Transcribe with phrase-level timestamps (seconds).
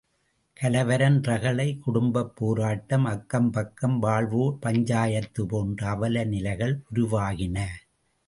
[0.57, 7.57] கலவரம், ரகளை, குடும்பப் போராட்டம், அக்கம் பக்கம் வாழ்வோர் பஞ்சாயத்து போன்ற அவல நிலைகள் உருவாகின.